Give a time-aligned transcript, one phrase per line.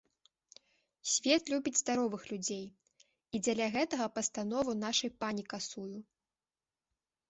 [1.15, 2.65] Свет любіць здаровых людзей,
[3.33, 5.97] і дзеля гэтага пастанову нашай пані касую.